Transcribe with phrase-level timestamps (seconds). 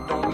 [0.00, 0.25] body, don't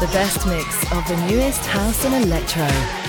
[0.00, 2.99] the best mix of the newest house and electro.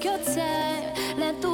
[0.00, 1.53] good time.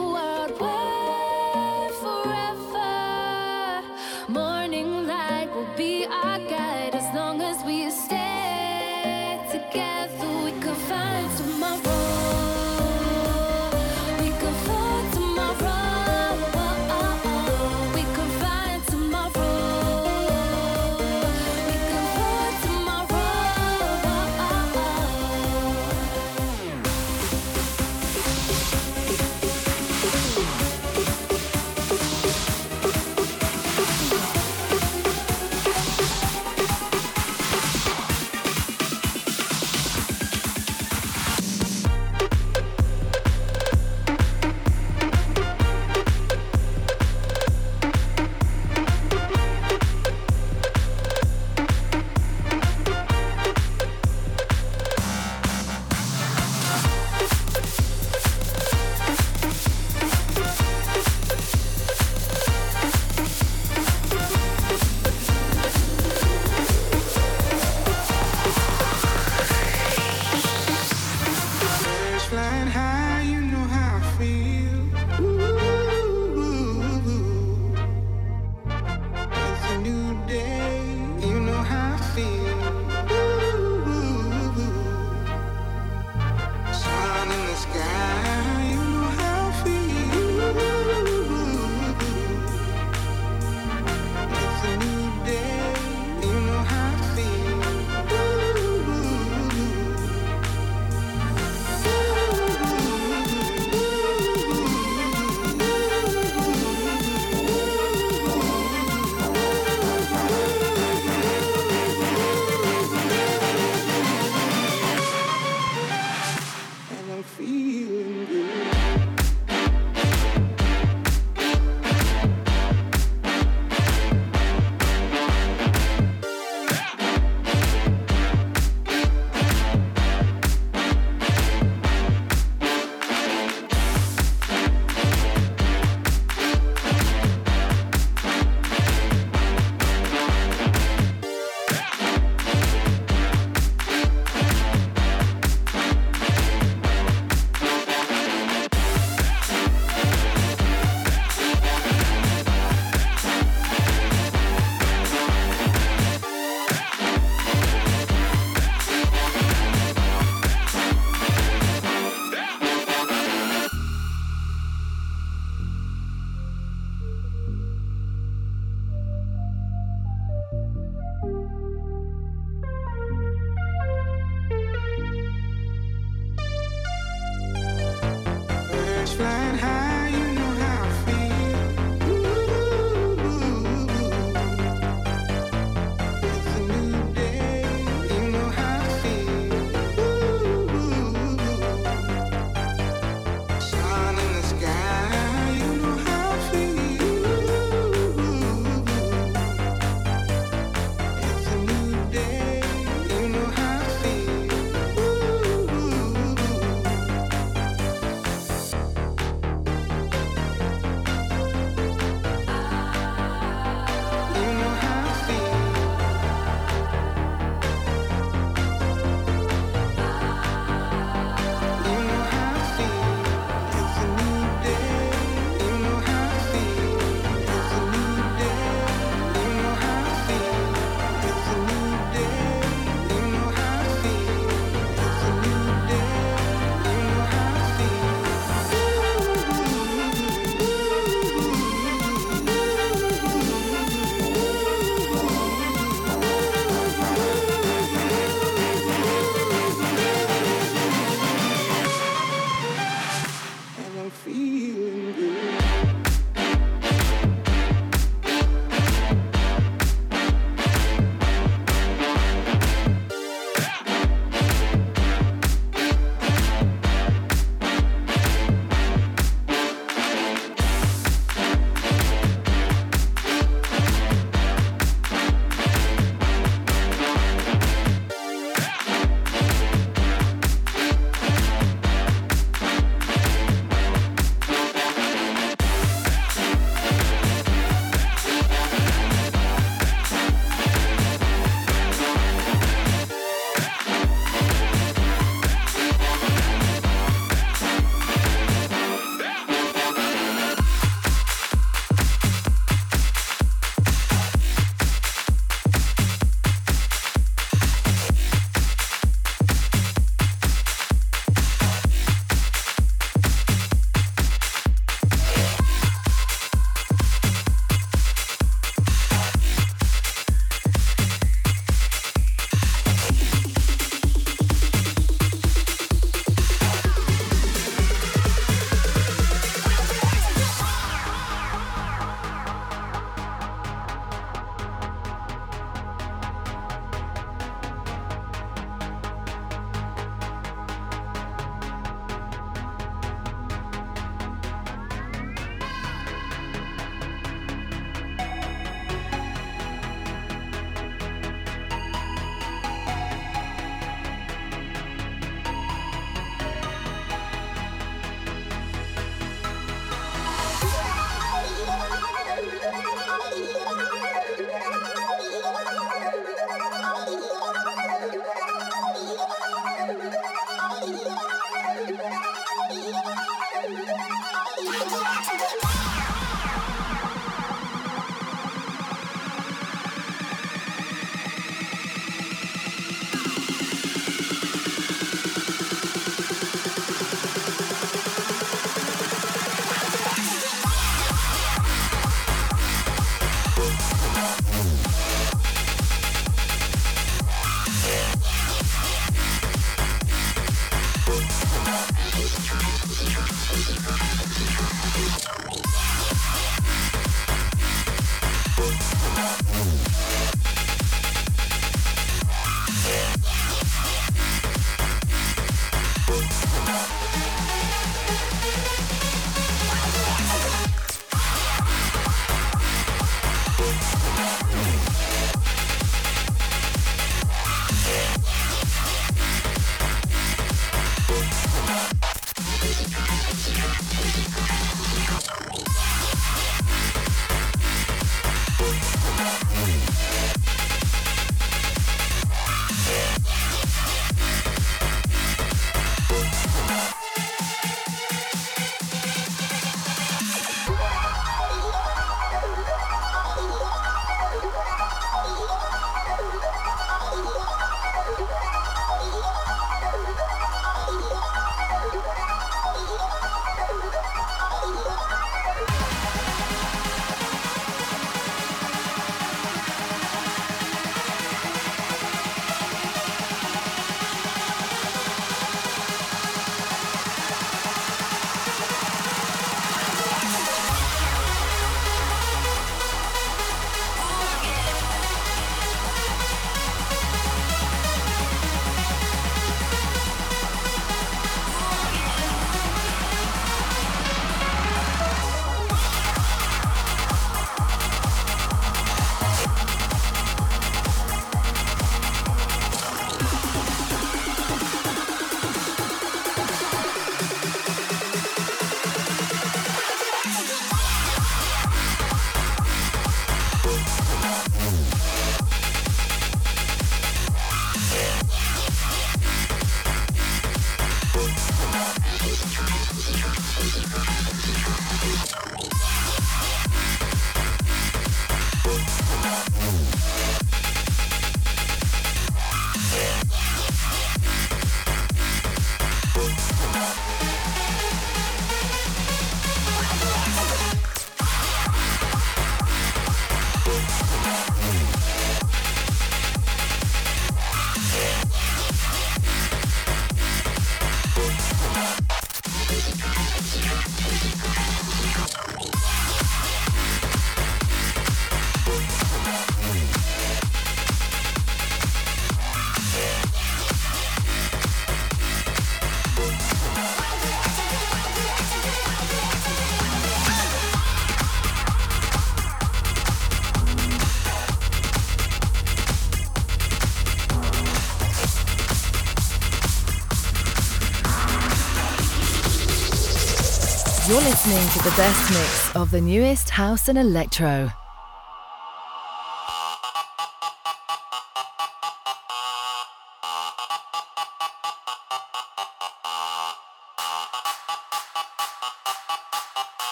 [584.47, 587.71] Listening to the best mix of the newest house and electro.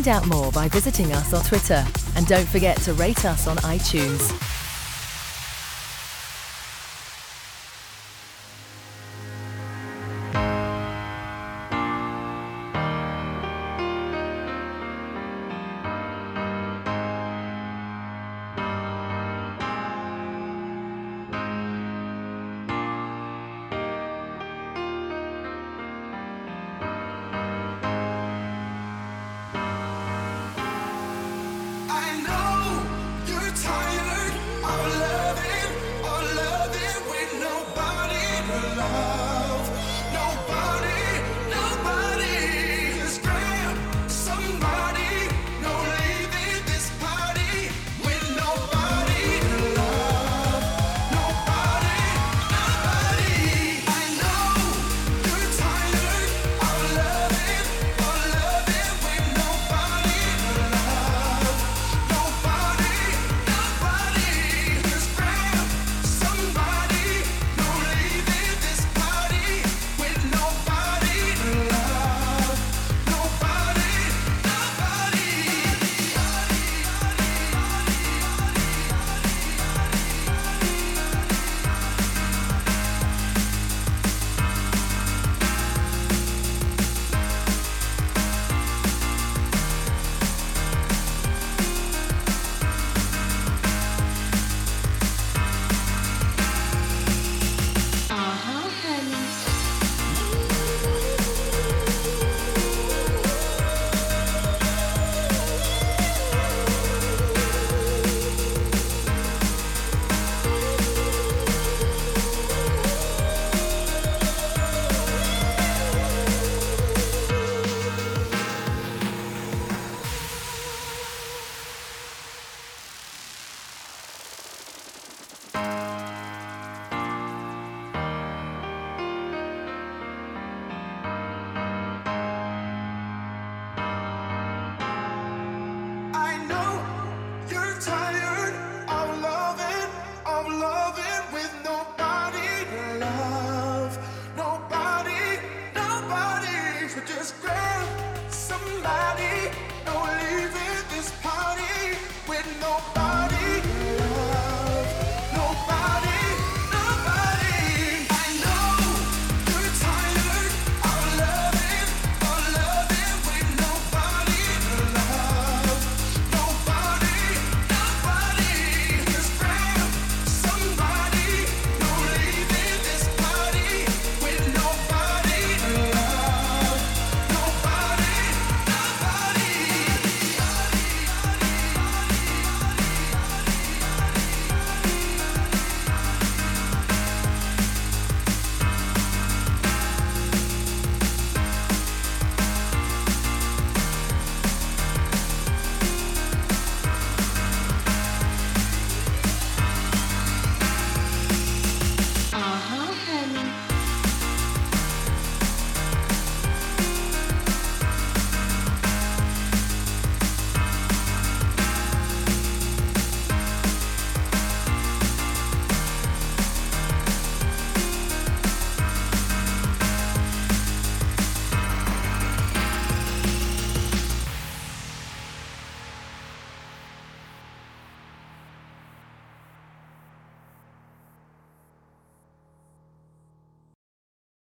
[0.00, 1.84] Find out more by visiting us on Twitter
[2.16, 4.49] and don't forget to rate us on iTunes.